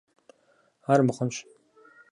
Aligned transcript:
Ар 0.91 0.99
мыхъунщ. 1.05 1.35